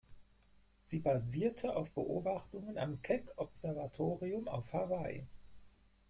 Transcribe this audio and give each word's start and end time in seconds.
Sie 0.81 0.97
basierte 0.97 1.75
auf 1.75 1.91
Beobachtungen 1.91 2.79
am 2.79 3.03
Keck-Observatorium 3.03 4.47
auf 4.47 4.73
Hawaii. 4.73 5.27